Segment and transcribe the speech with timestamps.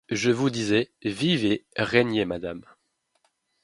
[0.09, 2.63] je vous disais:— Vivez, régnez, Madame!